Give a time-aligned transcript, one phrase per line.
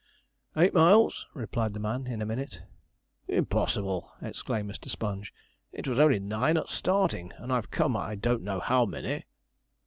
[0.57, 2.63] 'Eight miles,' replied the man, in a minute.
[3.27, 4.89] 'Impossible!' exclaimed Mr.
[4.89, 5.31] Sponge.
[5.71, 9.25] 'It was only nine at starting, and I've come I don't know how many.'